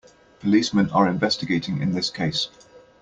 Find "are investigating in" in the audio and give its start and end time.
0.89-1.91